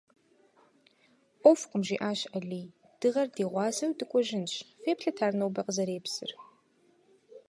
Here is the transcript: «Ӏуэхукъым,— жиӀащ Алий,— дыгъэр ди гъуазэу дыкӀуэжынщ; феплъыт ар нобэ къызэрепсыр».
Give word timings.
«Ӏуэхукъым,— 1.41 1.85
жиӀащ 1.87 2.19
Алий,— 2.37 2.69
дыгъэр 2.99 3.27
ди 3.35 3.43
гъуазэу 3.51 3.95
дыкӀуэжынщ; 3.97 4.53
феплъыт 4.81 5.17
ар 5.25 5.33
нобэ 5.39 5.61
къызэрепсыр». 5.65 6.31